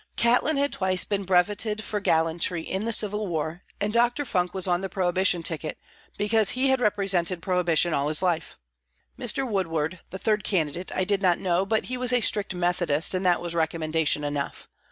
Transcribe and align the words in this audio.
Catlin 0.15 0.57
had 0.57 0.73
twice 0.73 1.05
been 1.05 1.25
brevetted 1.27 1.81
for 1.83 1.99
gallantry 1.99 2.63
in 2.63 2.85
the 2.85 2.91
Civil 2.91 3.27
War, 3.27 3.61
and 3.79 3.93
Dr. 3.93 4.25
Funk 4.25 4.51
was 4.51 4.67
on 4.67 4.81
the 4.81 4.89
prohibition 4.89 5.43
ticket, 5.43 5.77
because 6.17 6.49
he 6.49 6.69
had 6.69 6.81
represented 6.81 7.39
prohibition 7.39 7.93
all 7.93 8.07
his 8.07 8.23
life. 8.23 8.57
Mr. 9.19 9.47
Woodward, 9.47 9.99
the 10.09 10.17
third 10.17 10.43
candidate, 10.43 10.91
I 10.95 11.03
did 11.03 11.21
not 11.21 11.37
know, 11.37 11.67
but 11.67 11.85
he 11.85 11.97
was 11.97 12.11
a 12.11 12.21
strict 12.21 12.55
Methodist, 12.55 13.13
and 13.13 13.23
that 13.27 13.43
was 13.43 13.53
recommendation 13.53 14.23
enough. 14.23 14.67